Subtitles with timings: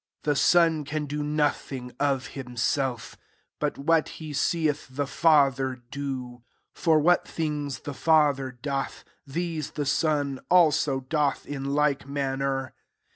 [0.23, 3.17] The Son can do nothing of himself,
[3.59, 6.41] but what he seeth the Father do:
[6.73, 12.73] for what things the Father doth, th^e the Son also doth in like manner.